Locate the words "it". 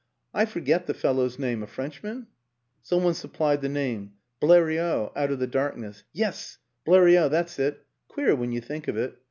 7.59-7.85, 8.97-9.19